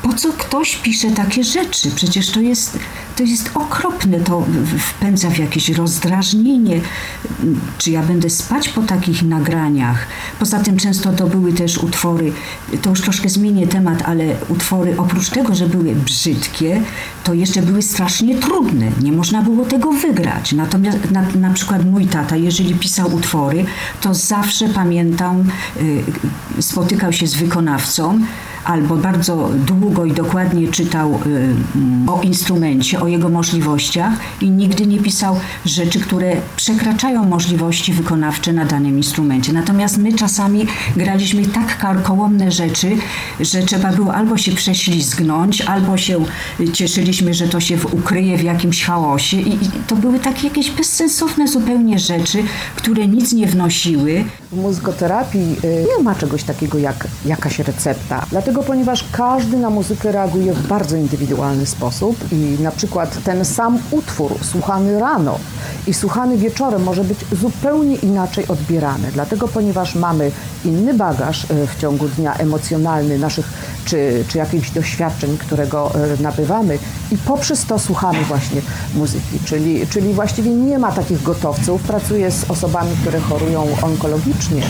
po 0.01 0.13
co 0.13 0.33
ktoś 0.33 0.75
pisze 0.75 1.11
takie 1.11 1.43
rzeczy? 1.43 1.91
Przecież 1.95 2.29
to 2.29 2.41
jest, 2.41 2.79
to 3.15 3.23
jest 3.23 3.51
okropne, 3.53 4.19
to 4.19 4.45
wpędza 4.79 5.29
w 5.29 5.37
jakieś 5.37 5.69
rozdrażnienie. 5.69 6.81
Czy 7.77 7.91
ja 7.91 8.03
będę 8.03 8.29
spać 8.29 8.69
po 8.69 8.81
takich 8.81 9.23
nagraniach? 9.23 10.07
Poza 10.39 10.59
tym 10.59 10.77
często 10.77 11.13
to 11.13 11.27
były 11.27 11.53
też 11.53 11.77
utwory, 11.77 12.33
to 12.81 12.89
już 12.89 13.01
troszkę 13.01 13.29
zmienię 13.29 13.67
temat, 13.67 14.01
ale 14.05 14.35
utwory 14.49 14.95
oprócz 14.97 15.29
tego, 15.29 15.55
że 15.55 15.67
były 15.67 15.95
brzydkie, 15.95 16.81
to 17.23 17.33
jeszcze 17.33 17.61
były 17.61 17.81
strasznie 17.81 18.35
trudne. 18.35 18.91
Nie 19.01 19.11
można 19.11 19.41
było 19.41 19.65
tego 19.65 19.91
wygrać. 19.91 20.53
Natomiast 20.53 21.11
na, 21.11 21.21
na 21.21 21.53
przykład 21.53 21.85
mój 21.85 22.07
tata, 22.07 22.35
jeżeli 22.35 22.75
pisał 22.75 23.15
utwory, 23.15 23.65
to 24.01 24.13
zawsze 24.13 24.69
pamiętam, 24.69 25.43
y, 25.81 26.61
spotykał 26.61 27.13
się 27.13 27.27
z 27.27 27.35
wykonawcą, 27.35 28.19
Mm-hmm. 28.27 28.56
Albo 28.67 28.95
bardzo 28.95 29.49
długo 29.65 30.05
i 30.05 30.11
dokładnie 30.11 30.67
czytał 30.67 31.13
y, 31.13 31.55
mm, 31.75 32.09
o 32.09 32.21
instrumencie, 32.21 33.01
o 33.01 33.07
jego 33.07 33.29
możliwościach 33.29 34.13
i 34.41 34.49
nigdy 34.49 34.85
nie 34.87 34.99
pisał 34.99 35.39
rzeczy, 35.65 35.99
które 35.99 36.35
przekraczają 36.55 37.25
możliwości 37.25 37.93
wykonawcze 37.93 38.53
na 38.53 38.65
danym 38.65 38.97
instrumencie. 38.97 39.53
Natomiast 39.53 39.97
my 39.97 40.13
czasami 40.13 40.67
graliśmy 40.95 41.45
tak 41.45 41.77
karkołomne 41.77 42.51
rzeczy, 42.51 42.97
że 43.39 43.61
trzeba 43.63 43.91
było 43.91 44.13
albo 44.13 44.37
się 44.37 44.51
prześlizgnąć, 44.51 45.61
albo 45.61 45.97
się 45.97 46.25
y, 46.59 46.71
cieszyliśmy, 46.71 47.33
że 47.33 47.47
to 47.47 47.59
się 47.59 47.77
ukryje 47.91 48.37
w 48.37 48.43
jakimś 48.43 48.83
chaosie 48.83 49.37
i, 49.37 49.59
to 49.87 49.95
były 49.95 50.19
takie 50.19 50.47
jakieś 50.47 50.71
bezsensowne 50.71 51.47
zupełnie 51.47 51.99
rzeczy, 51.99 52.43
które 52.75 53.07
nic 53.07 53.33
nie 53.33 53.47
wnosiły. 53.47 54.25
W 54.51 54.55
muzykoterapii 54.55 55.55
y, 55.63 55.85
nie 55.97 56.03
ma 56.03 56.15
czegoś 56.15 56.43
takiego 56.43 56.77
jak 56.77 57.07
jakaś 57.25 57.59
recepta, 57.59 58.25
dlatego 58.31 58.56
ponieważ 58.63 59.05
każdy 59.11 59.57
na 59.57 59.69
muzykę 59.69 60.11
reaguje 60.11 60.53
w 60.53 60.67
bardzo 60.67 60.97
indywidualny 60.97 61.65
sposób 61.65 62.31
i 62.31 62.57
na 62.63 62.71
przykład 62.71 63.23
ten 63.23 63.45
sam 63.45 63.79
utwór 63.91 64.31
słuchany 64.41 64.99
rano 64.99 65.39
i 65.87 65.93
słuchany 65.93 66.37
wieczorem 66.37 66.83
może 66.83 67.03
być 67.03 67.19
zupełnie 67.41 67.95
inaczej 67.95 68.47
odbierany, 68.47 69.11
dlatego 69.13 69.47
ponieważ 69.47 69.95
mamy 69.95 70.31
inny 70.65 70.93
bagaż 70.93 71.43
y, 71.43 71.67
w 71.67 71.81
ciągu 71.81 72.07
dnia 72.07 72.33
emocjonalny 72.33 73.17
naszych 73.19 73.53
czy, 73.85 74.23
czy 74.27 74.37
jakichś 74.37 74.71
doświadczeń, 74.71 75.37
którego 75.37 75.91
y, 76.19 76.23
nabywamy 76.23 76.79
i 77.11 77.17
poprzez 77.17 77.65
to 77.65 77.79
słuchamy 77.79 78.23
właśnie 78.23 78.61
muzyki, 78.95 79.39
czyli, 79.45 79.87
czyli 79.87 80.13
właściwie 80.13 80.51
nie 80.51 80.79
ma 80.79 80.91
takich 80.91 81.23
gotowców. 81.23 81.81
Pracuję 81.81 82.31
z 82.31 82.51
osobami, 82.51 82.91
które 83.01 83.19
chorują 83.19 83.67
onkologicznie 83.81 84.61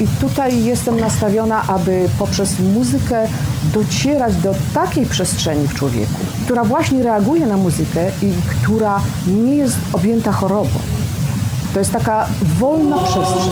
i 0.00 0.06
tutaj 0.20 0.64
jestem 0.64 1.00
nastawiona, 1.00 1.62
aby 1.66 2.08
poprzez 2.18 2.58
muzykę 2.58 3.28
docierać 3.74 4.36
do 4.36 4.54
takiej 4.74 5.06
przestrzeni 5.06 5.68
w 5.68 5.74
człowieku, 5.74 6.20
która 6.44 6.64
właśnie 6.64 7.02
reaguje 7.02 7.46
na 7.46 7.56
muzykę 7.56 8.10
i 8.22 8.32
która 8.50 9.00
nie 9.26 9.56
jest 9.56 9.76
objęta 9.92 10.32
chorobą. 10.32 10.78
To 11.72 11.78
jest 11.78 11.92
taka 11.92 12.26
wolna 12.58 12.98
przestrzeń. 12.98 13.50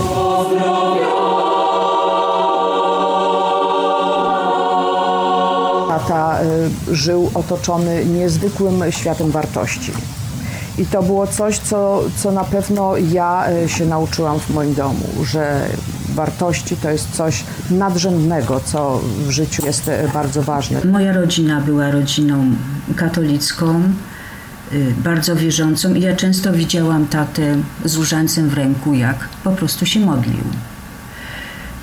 tata 6.11 6.39
żył 6.93 7.31
otoczony 7.35 8.05
niezwykłym 8.05 8.83
światem 8.91 9.31
wartości. 9.31 9.93
I 10.79 10.87
to 10.87 11.03
było 11.03 11.27
coś, 11.27 11.59
co, 11.59 12.01
co 12.17 12.33
na 12.33 12.45
pewno 12.45 12.97
ja 12.97 13.45
się 13.67 13.87
nauczyłam 13.87 14.41
w 14.41 14.51
moim 14.51 14.75
domu, 14.75 15.05
że 15.25 15.67
wartości 16.15 16.77
to 16.77 16.91
jest 16.91 17.11
coś 17.11 17.45
nadrzędnego, 17.71 18.61
co 18.61 19.01
w 19.27 19.31
życiu 19.31 19.67
jest 19.67 19.91
bardzo 20.15 20.43
ważne. 20.43 20.85
Moja 20.85 21.13
rodzina 21.13 21.61
była 21.61 21.91
rodziną 21.91 22.45
katolicką, 22.97 23.83
y, 24.73 24.95
bardzo 25.05 25.37
wierzącą 25.37 25.95
i 25.95 26.01
ja 26.01 26.17
często 26.17 26.53
widziałam 26.53 27.07
tatę 27.07 27.57
z 27.85 27.95
różańcem 27.95 28.49
w 28.49 28.55
ręku, 28.55 28.95
jak 28.95 29.29
po 29.45 29.51
prostu 29.51 29.87
się 29.87 30.01
modlił. 30.01 30.45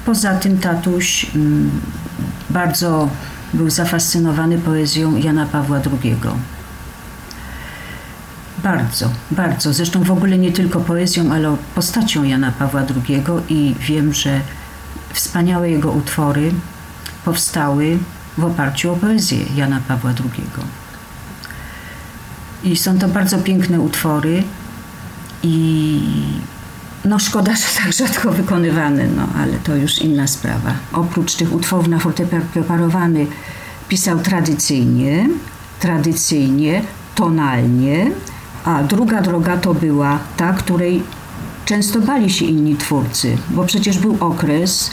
Poza 0.06 0.36
tym 0.36 0.58
tatuś 0.58 1.26
mm, 1.36 1.72
bardzo 2.50 3.10
był 3.54 3.70
zafascynowany 3.70 4.58
poezją 4.58 5.16
Jana 5.16 5.46
Pawła 5.46 5.78
II. 5.78 6.16
Bardzo, 8.68 9.10
bardzo. 9.32 9.74
Zresztą 9.74 10.04
w 10.04 10.12
ogóle 10.12 10.38
nie 10.38 10.52
tylko 10.52 10.80
poezją, 10.80 11.32
ale 11.34 11.58
postacią 11.76 12.24
Jana 12.24 12.52
Pawła 12.52 12.82
II 12.82 13.24
i 13.50 13.76
wiem, 13.80 14.14
że 14.14 14.42
wspaniałe 15.14 15.70
jego 15.70 15.92
utwory 15.92 16.52
powstały 17.26 17.98
w 18.38 18.44
oparciu 18.44 18.94
o 18.94 18.96
poezję 18.96 19.38
Jana 19.56 19.82
Pawła 19.88 20.10
II. 20.10 20.48
I 22.64 22.78
są 22.78 23.00
to 23.00 23.08
bardzo 23.08 23.38
piękne 23.38 23.80
utwory 23.80 24.44
i 25.44 26.00
no 27.06 27.20
szkoda, 27.20 27.56
że 27.56 27.84
tak 27.84 27.94
rzadko 27.94 28.32
wykonywane, 28.32 29.08
no 29.08 29.28
ale 29.42 29.54
to 29.54 29.76
już 29.76 30.00
inna 30.00 30.28
sprawa. 30.28 30.74
Oprócz 30.94 31.36
tych 31.36 31.54
utworów 31.54 31.88
na 31.88 32.00
fortepian 32.00 32.42
preparowany 32.42 33.28
pisał 33.88 34.20
tradycyjnie, 34.20 35.30
tradycyjnie, 35.80 36.82
tonalnie, 37.16 38.12
a 38.68 38.84
druga 38.84 39.22
droga 39.22 39.58
to 39.58 39.74
była 39.74 40.20
ta, 40.38 40.54
której 40.54 41.04
często 41.66 42.02
bali 42.02 42.30
się 42.30 42.46
inni 42.46 42.76
twórcy, 42.76 43.38
bo 43.50 43.66
przecież 43.66 44.00
był 44.00 44.18
okres, 44.20 44.92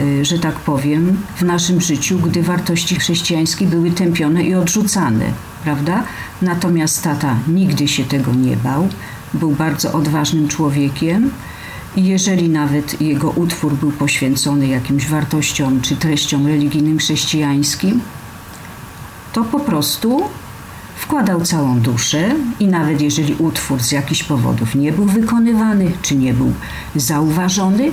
y, 0.00 0.24
że 0.24 0.38
tak 0.38 0.54
powiem, 0.54 1.16
w 1.36 1.42
naszym 1.42 1.80
życiu, 1.80 2.18
gdy 2.18 2.42
wartości 2.42 2.96
chrześcijańskie 2.96 3.66
były 3.66 3.90
tępione 3.90 4.42
i 4.44 4.54
odrzucane, 4.54 5.24
prawda? 5.64 6.02
Natomiast 6.42 7.02
tata 7.02 7.36
nigdy 7.48 7.88
się 7.88 8.04
tego 8.04 8.34
nie 8.34 8.56
bał, 8.56 8.88
był 9.34 9.50
bardzo 9.50 9.92
odważnym 9.92 10.48
człowiekiem 10.48 11.30
i 11.96 12.04
jeżeli 12.04 12.48
nawet 12.48 13.00
jego 13.00 13.30
utwór 13.30 13.72
był 13.72 13.92
poświęcony 13.92 14.66
jakimś 14.66 15.08
wartościom 15.08 15.80
czy 15.80 15.96
treściom 15.96 16.46
religijnym 16.46 16.98
chrześcijańskim, 16.98 18.00
to 19.32 19.44
po 19.44 19.60
prostu 19.60 20.22
Wkładał 20.96 21.40
całą 21.40 21.80
duszę 21.80 22.34
i 22.60 22.66
nawet 22.66 23.00
jeżeli 23.00 23.34
utwór 23.34 23.82
z 23.82 23.92
jakichś 23.92 24.22
powodów 24.22 24.74
nie 24.74 24.92
był 24.92 25.04
wykonywany 25.04 25.92
czy 26.02 26.16
nie 26.16 26.34
był 26.34 26.52
zauważony, 26.96 27.92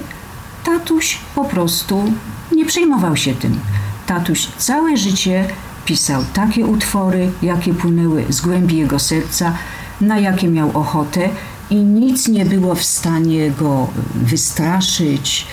tatuś 0.64 1.18
po 1.36 1.46
prostu 1.46 2.14
nie 2.52 2.66
przejmował 2.66 3.16
się 3.18 3.34
tym. 3.36 3.60
Tatuś 4.08 4.48
całe 4.58 4.98
życie 4.98 5.48
pisał 5.86 6.24
takie 6.34 6.66
utwory, 6.66 7.32
jakie 7.42 7.74
płynęły 7.74 8.26
z 8.30 8.42
głębi 8.42 8.78
jego 8.78 9.00
serca, 9.00 9.54
na 10.02 10.20
jakie 10.20 10.48
miał 10.48 10.78
ochotę 10.78 11.30
i 11.70 11.76
nic 11.76 12.28
nie 12.28 12.46
było 12.46 12.76
w 12.76 12.84
stanie 12.84 13.52
go 13.52 13.88
wystraszyć, 14.16 15.48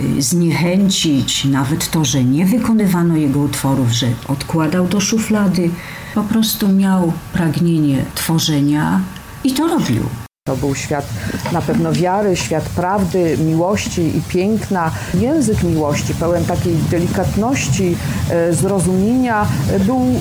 y, 0.00 0.22
zniechęcić, 0.22 1.44
nawet 1.44 1.90
to, 1.90 2.04
że 2.04 2.24
nie 2.24 2.46
wykonywano 2.46 3.16
jego 3.16 3.40
utworów, 3.40 3.90
że 3.90 4.06
odkładał 4.28 4.88
do 4.88 5.00
szuflady, 5.00 5.70
po 6.16 6.22
prostu 6.22 6.68
miał 6.68 7.12
pragnienie 7.32 8.04
tworzenia 8.14 9.00
i 9.44 9.52
to 9.52 9.68
robił. 9.68 10.02
To 10.46 10.56
był 10.56 10.74
świat 10.74 11.06
na 11.52 11.62
pewno 11.62 11.92
wiary, 11.92 12.36
świat 12.36 12.64
prawdy, 12.64 13.38
miłości 13.38 14.16
i 14.16 14.22
piękna. 14.28 14.90
Język 15.14 15.62
miłości, 15.62 16.14
pełen 16.14 16.44
takiej 16.44 16.74
delikatności, 16.90 17.96
e, 18.30 18.52
zrozumienia, 18.54 19.46
e, 19.70 19.80
był 19.80 19.96
e, 19.98 20.20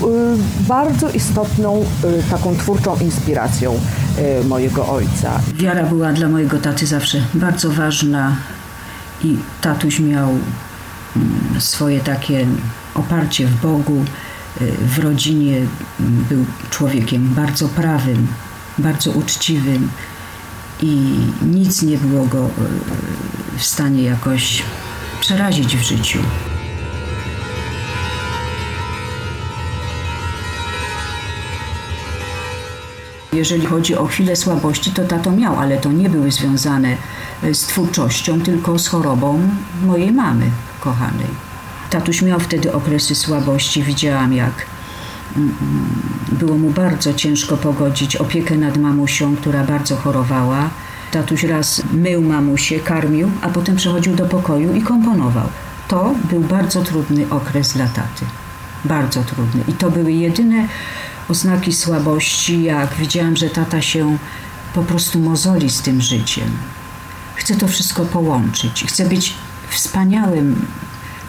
bardzo 0.67 1.09
istotną 1.09 1.85
taką 2.31 2.55
twórczą 2.55 2.97
inspiracją 2.99 3.79
mojego 4.47 4.87
ojca. 4.87 5.39
Wiara 5.53 5.83
była 5.83 6.13
dla 6.13 6.29
mojego 6.29 6.57
taty 6.57 6.85
zawsze 6.85 7.21
bardzo 7.33 7.69
ważna 7.69 8.35
i 9.23 9.37
tatuś 9.61 9.99
miał 9.99 10.29
mm, 10.29 11.61
swoje 11.61 11.99
takie 11.99 12.47
oparcie 12.95 13.47
w 13.47 13.61
Bogu, 13.61 14.05
w 14.81 14.99
rodzinie 14.99 15.61
był 15.99 16.45
człowiekiem 16.69 17.33
bardzo 17.33 17.67
prawym, 17.67 18.27
bardzo 18.77 19.11
uczciwym 19.11 19.89
i 20.81 21.17
nic 21.41 21.81
nie 21.81 21.97
było 21.97 22.25
go 22.25 22.45
e, 22.45 22.49
w 23.57 23.63
stanie 23.63 24.03
jakoś 24.03 24.63
przerazić 25.19 25.77
w 25.77 25.81
życiu. 25.81 26.19
Jeżeli 33.33 33.65
chodzi 33.65 33.95
o 33.95 34.05
chwilę 34.05 34.35
słabości, 34.35 34.91
to 34.91 35.03
tato 35.03 35.31
miał, 35.31 35.59
ale 35.59 35.77
to 35.77 35.91
nie 35.91 36.09
były 36.09 36.31
związane 36.31 36.97
z 37.53 37.59
twórczością, 37.59 38.41
tylko 38.41 38.79
z 38.79 38.87
chorobą 38.87 39.49
mojej 39.83 40.11
mamy 40.11 40.51
kochanej. 40.79 41.54
Tatuś 41.95 42.21
miał 42.21 42.39
wtedy 42.39 42.73
okresy 42.73 43.15
słabości. 43.15 43.83
Widziałam, 43.83 44.33
jak 44.33 44.65
mm, 45.37 45.55
było 46.31 46.57
mu 46.57 46.69
bardzo 46.69 47.13
ciężko 47.13 47.57
pogodzić 47.57 48.15
opiekę 48.15 48.57
nad 48.57 48.77
mamusią, 48.77 49.35
która 49.35 49.63
bardzo 49.63 49.95
chorowała. 49.95 50.69
Tatuś 51.11 51.43
raz 51.43 51.81
mył 51.93 52.21
mamusię, 52.21 52.79
karmił, 52.79 53.31
a 53.41 53.49
potem 53.49 53.75
przechodził 53.75 54.15
do 54.15 54.25
pokoju 54.25 54.75
i 54.75 54.81
komponował. 54.81 55.49
To 55.87 56.15
był 56.29 56.41
bardzo 56.41 56.83
trudny 56.83 57.29
okres 57.29 57.73
dla 57.73 57.87
taty. 57.87 58.25
Bardzo 58.85 59.23
trudny. 59.23 59.63
I 59.67 59.73
to 59.73 59.91
były 59.91 60.11
jedyne 60.11 60.67
oznaki 61.29 61.73
słabości, 61.73 62.63
jak 62.63 62.93
widziałam, 62.93 63.35
że 63.35 63.49
tata 63.49 63.81
się 63.81 64.17
po 64.73 64.83
prostu 64.83 65.19
mozoli 65.19 65.69
z 65.69 65.81
tym 65.81 66.01
życiem. 66.01 66.49
Chce 67.35 67.55
to 67.55 67.67
wszystko 67.67 68.05
połączyć. 68.05 68.85
Chce 68.87 69.09
być 69.09 69.33
wspaniałym 69.69 70.65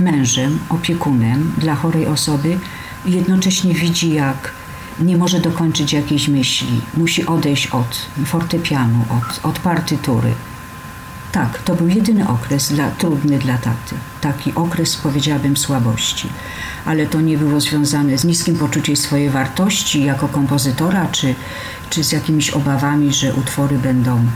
mężem, 0.01 0.59
opiekunem 0.69 1.53
dla 1.59 1.75
chorej 1.75 2.07
osoby 2.07 2.59
i 3.05 3.13
jednocześnie 3.13 3.75
widzi, 3.75 4.15
jak 4.15 4.53
nie 5.01 5.17
może 5.17 5.41
dokończyć 5.41 5.93
jakiejś 5.93 6.29
myśli, 6.29 6.81
musi 6.97 7.27
odejść 7.27 7.67
od 7.67 8.07
fortepianu, 8.27 9.05
od, 9.11 9.45
od 9.45 9.59
partytury. 9.59 10.33
Tak, 11.33 11.59
to 11.59 11.75
był 11.75 11.89
jedyny 11.89 12.29
okres 12.29 12.73
dla, 12.73 12.91
trudny 12.91 13.39
dla 13.39 13.59
taty. 13.59 13.95
Taki 14.21 14.55
okres, 14.55 14.97
powiedziałabym, 14.97 15.57
słabości. 15.57 16.29
Ale 16.85 17.07
to 17.07 17.21
nie 17.21 17.39
było 17.39 17.61
związane 17.61 18.19
z 18.19 18.25
niskim 18.25 18.57
poczuciem 18.59 18.97
swojej 18.97 19.31
wartości 19.31 20.05
jako 20.05 20.29
kompozytora, 20.29 21.09
czy, 21.13 21.35
czy 21.91 22.05
z 22.05 22.13
jakimiś 22.13 22.51
obawami, 22.51 23.15
że 23.15 23.35
utwory 23.35 23.79
będą 23.79 24.27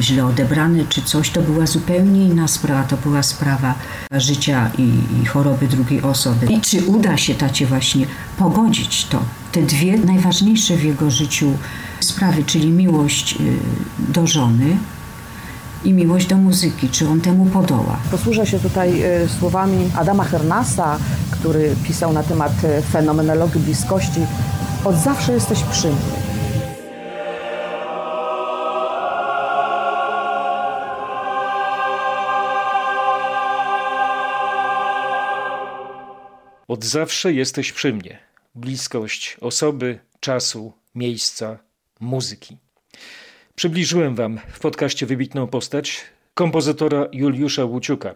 źle 0.00 0.26
odebrane 0.26 0.84
czy 0.88 1.02
coś, 1.02 1.30
to 1.30 1.42
była 1.42 1.66
zupełnie 1.66 2.24
inna 2.24 2.48
sprawa. 2.48 2.82
To 2.82 2.96
była 2.96 3.22
sprawa 3.22 3.74
życia 4.12 4.70
i, 4.78 4.92
i 5.22 5.26
choroby 5.26 5.68
drugiej 5.68 6.02
osoby. 6.02 6.46
I 6.46 6.60
czy 6.60 6.86
uda 6.86 7.16
się 7.16 7.34
tacie 7.34 7.66
właśnie 7.66 8.06
pogodzić 8.38 9.04
to, 9.04 9.20
te 9.52 9.62
dwie 9.62 9.98
najważniejsze 9.98 10.76
w 10.76 10.84
jego 10.84 11.10
życiu 11.10 11.52
sprawy, 12.00 12.44
czyli 12.44 12.70
miłość 12.70 13.36
y, 13.40 14.12
do 14.12 14.26
żony 14.26 14.76
i 15.84 15.92
miłość 15.92 16.26
do 16.26 16.36
muzyki, 16.36 16.88
czy 16.88 17.08
on 17.08 17.20
temu 17.20 17.46
podoła. 17.46 17.98
Posłużę 18.10 18.46
się 18.46 18.58
tutaj 18.58 19.02
y, 19.24 19.28
słowami 19.28 19.90
Adama 19.96 20.24
Hernasa, 20.24 20.98
który 21.30 21.76
pisał 21.84 22.12
na 22.12 22.22
temat 22.22 22.52
y, 22.64 22.82
fenomenologii 22.82 23.60
bliskości. 23.60 24.20
Od 24.84 24.96
zawsze 24.96 25.32
jesteś 25.32 25.62
przy 25.62 25.86
mnie. 25.86 26.27
Od 36.68 36.84
zawsze 36.84 37.32
jesteś 37.32 37.72
przy 37.72 37.92
mnie. 37.92 38.18
Bliskość 38.54 39.36
osoby, 39.40 39.98
czasu, 40.20 40.72
miejsca, 40.94 41.58
muzyki. 42.00 42.56
Przybliżyłem 43.54 44.14
Wam 44.14 44.40
w 44.52 44.60
podcaście 44.60 45.06
wybitną 45.06 45.46
postać 45.46 46.00
kompozytora 46.34 47.08
Juliusza 47.12 47.64
Łuciuka, 47.64 48.14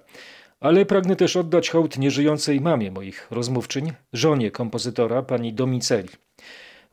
ale 0.61 0.87
pragnę 0.87 1.17
też 1.17 1.37
oddać 1.37 1.71
hołd 1.71 1.99
nieżyjącej 1.99 2.61
mamie 2.61 2.91
moich 2.91 3.27
rozmówczyń, 3.31 3.93
żonie 4.13 4.51
kompozytora, 4.51 5.23
pani 5.23 5.53
Domiceli. 5.53 6.09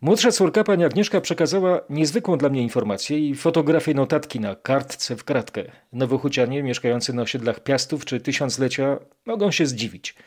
Młodsza 0.01 0.31
córka, 0.31 0.63
pani 0.63 0.85
Agnieszka, 0.85 1.21
przekazała 1.21 1.81
niezwykłą 1.89 2.37
dla 2.37 2.49
mnie 2.49 2.61
informację 2.61 3.29
i 3.29 3.35
fotografię 3.35 3.93
notatki 3.93 4.39
na 4.39 4.55
kartce 4.55 5.15
w 5.15 5.23
kratkę. 5.23 5.63
Nowochucianie 5.93 6.63
mieszkający 6.63 7.13
na 7.13 7.21
osiedlach 7.21 7.59
Piastów 7.59 8.05
czy 8.05 8.19
Tysiąclecia 8.19 8.97
mogą 9.25 9.51
się 9.51 9.65
zdziwić– 9.65 10.15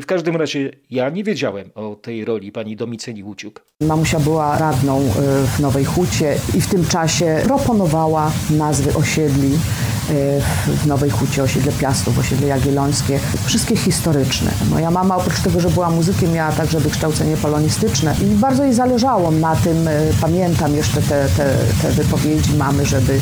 W 0.00 0.06
każdym 0.06 0.36
razie 0.36 0.70
ja 0.90 1.10
nie 1.10 1.24
wiedziałem 1.24 1.70
o 1.74 1.94
tej 1.94 2.24
roli 2.24 2.52
pani 2.52 2.76
Domiceli 2.76 3.24
Łuciuk. 3.24 3.64
Mamusia 3.80 4.20
była 4.20 4.58
radną 4.58 5.00
y, 5.00 5.10
w 5.46 5.60
Nowej 5.60 5.84
Hucie 5.84 6.36
i 6.54 6.60
w 6.60 6.70
tym 6.70 6.86
czasie 6.86 7.40
proponowała 7.44 8.32
nazwy 8.50 8.94
osiedli 8.94 9.58
w 10.82 10.86
Nowej 10.86 11.10
Hucie, 11.10 11.42
osiedle 11.42 11.72
Piastów, 11.72 12.18
osiedle 12.18 12.46
Jagiellońskie, 12.46 13.20
wszystkie 13.44 13.76
historyczne. 13.76 14.50
Moja 14.70 14.90
mama 14.90 15.16
oprócz 15.16 15.40
tego, 15.40 15.60
że 15.60 15.70
była 15.70 15.90
muzykiem, 15.90 16.32
miała 16.32 16.52
także 16.52 16.80
wykształcenie 16.80 17.36
polonistyczne 17.36 18.14
i 18.22 18.24
bardzo 18.24 18.64
jej 18.64 18.74
zależało 18.74 19.30
na 19.30 19.56
tym, 19.56 19.88
y, 19.88 20.12
pamiętam 20.20 20.74
jeszcze 20.74 21.02
te, 21.02 21.28
te, 21.36 21.56
te 21.82 21.90
wypowiedzi 21.90 22.56
mamy, 22.56 22.86
żeby 22.86 23.20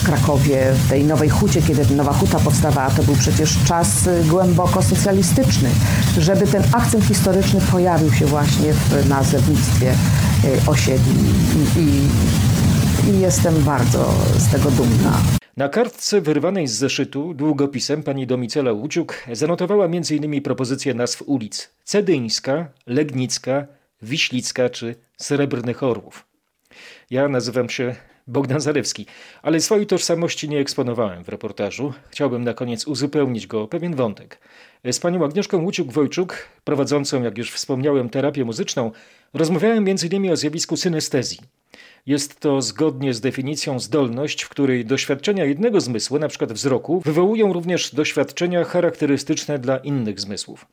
w 0.00 0.04
Krakowie, 0.04 0.72
w 0.72 0.88
tej 0.88 1.04
Nowej 1.04 1.28
Hucie, 1.28 1.62
kiedy 1.62 1.94
Nowa 1.94 2.12
Huta 2.12 2.38
powstawała, 2.38 2.90
to 2.90 3.02
był 3.02 3.16
przecież 3.16 3.58
czas 3.64 4.08
głęboko 4.26 4.82
socjalistyczny, 4.82 5.70
żeby 6.18 6.46
ten 6.46 6.62
akcent 6.72 7.04
historyczny 7.04 7.60
pojawił 7.60 8.12
się 8.12 8.26
właśnie 8.26 8.72
w 8.72 9.08
nazewnictwie 9.08 9.94
osiedli 10.66 11.30
i, 11.76 12.08
i 13.10 13.20
jestem 13.20 13.64
bardzo 13.64 14.14
z 14.38 14.48
tego 14.48 14.70
dumna. 14.70 15.39
Na 15.60 15.68
kartce 15.68 16.20
wyrwanej 16.20 16.66
z 16.66 16.72
zeszytu 16.72 17.34
długopisem 17.34 18.02
pani 18.02 18.26
Domicela 18.26 18.72
Łuciuk 18.72 19.14
zanotowała 19.32 19.84
m.in. 19.84 20.42
propozycje 20.42 20.94
nazw 20.94 21.22
ulic 21.22 21.70
Cedyńska, 21.84 22.68
Legnicka, 22.86 23.66
Wiślicka 24.02 24.70
czy 24.70 24.94
Srebrnych 25.16 25.82
Orłów. 25.82 26.24
Ja 27.10 27.28
nazywam 27.28 27.68
się 27.68 27.94
Bogdan 28.26 28.60
Zalewski, 28.60 29.06
ale 29.42 29.60
swojej 29.60 29.86
tożsamości 29.86 30.48
nie 30.48 30.58
eksponowałem 30.58 31.24
w 31.24 31.28
reportażu. 31.28 31.92
Chciałbym 32.10 32.44
na 32.44 32.54
koniec 32.54 32.86
uzupełnić 32.86 33.46
go 33.46 33.62
o 33.62 33.68
pewien 33.68 33.94
wątek. 33.94 34.38
Z 34.92 34.98
panią 34.98 35.24
Agnieszką 35.24 35.66
Łuciuk-Wojczuk, 35.66 36.32
prowadzącą, 36.64 37.22
jak 37.22 37.38
już 37.38 37.52
wspomniałem, 37.52 38.08
terapię 38.08 38.44
muzyczną, 38.44 38.90
rozmawiałem 39.34 39.88
m.in. 39.88 40.32
o 40.32 40.36
zjawisku 40.36 40.76
synestezji. 40.76 41.59
Jest 42.06 42.40
to 42.40 42.62
zgodnie 42.62 43.14
z 43.14 43.20
definicją 43.20 43.80
zdolność, 43.80 44.42
w 44.42 44.48
której 44.48 44.84
doświadczenia 44.84 45.44
jednego 45.44 45.80
zmysłu, 45.80 46.16
np. 46.16 46.46
wzroku, 46.46 47.00
wywołują 47.00 47.52
również 47.52 47.94
doświadczenia 47.94 48.64
charakterystyczne 48.64 49.58
dla 49.58 49.76
innych 49.76 50.20
zmysłów. 50.20 50.66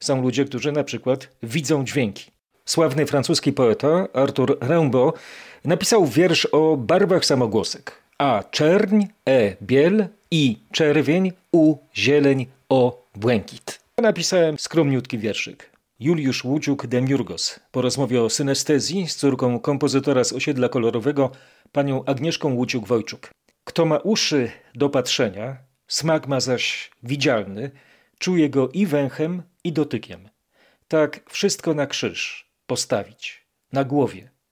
Są 0.00 0.22
ludzie, 0.22 0.44
którzy 0.44 0.72
przykład 0.84 1.28
widzą 1.42 1.84
dźwięki. 1.84 2.30
Sławny 2.64 3.06
francuski 3.06 3.52
poeta 3.52 4.08
Arthur 4.12 4.58
Rimbaud 4.68 5.18
napisał 5.64 6.06
wiersz 6.06 6.46
o 6.46 6.76
barwach 6.76 7.24
samogłosek. 7.24 8.02
A 8.18 8.44
czerń, 8.50 9.04
e 9.28 9.56
biel, 9.62 10.06
i 10.30 10.58
czerwień, 10.72 11.32
u 11.52 11.76
zieleń, 11.96 12.46
o 12.68 13.04
błękit. 13.14 13.80
Napisałem 13.98 14.58
skromniutki 14.58 15.18
wierszyk. 15.18 15.71
Juliusz 16.02 16.44
Łuciuk 16.44 16.86
Demiurgos 16.86 17.60
po 17.70 17.82
rozmowie 17.82 18.22
o 18.22 18.30
synestezji 18.30 19.08
z 19.08 19.16
córką 19.16 19.60
kompozytora 19.60 20.24
z 20.24 20.32
osiedla 20.32 20.68
kolorowego, 20.68 21.30
panią 21.72 22.04
Agnieszką 22.04 22.56
Łuciuk-Wojczuk. 22.56 23.30
Kto 23.64 23.86
ma 23.86 23.98
uszy 23.98 24.50
do 24.74 24.88
patrzenia, 24.88 25.56
smak 25.86 26.26
ma 26.26 26.40
zaś 26.40 26.90
widzialny, 27.02 27.70
czuje 28.18 28.50
go 28.50 28.68
i 28.68 28.86
węchem, 28.86 29.42
i 29.64 29.72
dotykiem. 29.72 30.28
Tak 30.88 31.30
wszystko 31.30 31.74
na 31.74 31.86
krzyż 31.86 32.50
postawić, 32.66 33.46
na 33.72 33.84
głowie, 33.84 34.30